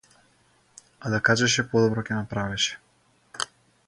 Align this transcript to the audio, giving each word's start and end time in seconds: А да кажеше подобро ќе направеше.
А 1.03 1.11
да 1.15 1.19
кажеше 1.27 1.65
подобро 1.73 2.05
ќе 2.09 2.17
направеше. 2.21 3.47